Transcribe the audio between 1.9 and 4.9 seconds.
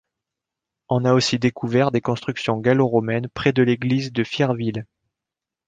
des constructions gallo-romaines près de l’église de Fierville.